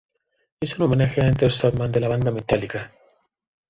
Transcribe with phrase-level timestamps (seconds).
[0.59, 2.91] Es un homenaje a "Enter Sandman" de la banda Metallica.